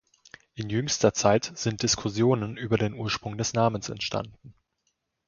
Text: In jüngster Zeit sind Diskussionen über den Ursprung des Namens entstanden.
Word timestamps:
In 0.55 0.71
jüngster 0.71 1.13
Zeit 1.13 1.51
sind 1.53 1.83
Diskussionen 1.83 2.57
über 2.57 2.79
den 2.79 2.95
Ursprung 2.95 3.37
des 3.37 3.53
Namens 3.53 3.87
entstanden. 3.89 4.55